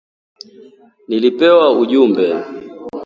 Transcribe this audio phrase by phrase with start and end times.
[1.07, 2.33] nilipewa ujumbe